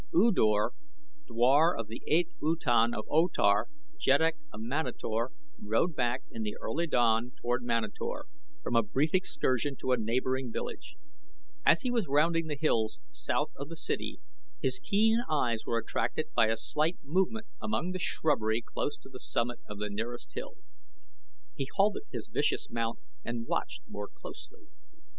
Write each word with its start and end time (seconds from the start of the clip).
U 0.15 0.31
Dor, 0.31 0.71
dwar 1.27 1.77
of 1.77 1.85
the 1.87 2.01
8th 2.11 2.31
Utan 2.41 2.91
of 2.95 3.05
O 3.07 3.27
Tar, 3.27 3.67
Jeddak 3.99 4.33
of 4.51 4.59
Manator, 4.59 5.29
rode 5.61 5.95
back 5.95 6.23
in 6.31 6.41
the 6.41 6.57
early 6.59 6.87
dawn 6.87 7.33
toward 7.39 7.61
Manator 7.61 8.25
from 8.63 8.75
a 8.75 8.81
brief 8.81 9.13
excursion 9.13 9.75
to 9.75 9.91
a 9.91 9.97
neighboring 9.97 10.51
village. 10.51 10.95
As 11.67 11.83
he 11.83 11.91
was 11.91 12.07
rounding 12.07 12.47
the 12.47 12.57
hills 12.59 12.99
south 13.11 13.51
of 13.55 13.69
the 13.69 13.75
city, 13.75 14.19
his 14.59 14.79
keen 14.79 15.19
eyes 15.29 15.67
were 15.67 15.77
attracted 15.77 16.33
by 16.33 16.47
a 16.47 16.57
slight 16.57 16.97
movement 17.03 17.45
among 17.61 17.91
the 17.91 17.99
shrubbery 17.99 18.63
close 18.63 18.97
to 18.97 19.09
the 19.09 19.19
summit 19.19 19.59
of 19.69 19.77
the 19.77 19.91
nearest 19.91 20.33
hill. 20.33 20.55
He 21.53 21.69
halted 21.75 22.05
his 22.11 22.27
vicious 22.27 22.71
mount 22.71 22.97
and 23.23 23.45
watched 23.45 23.83
more 23.87 24.07
closely. 24.07 24.63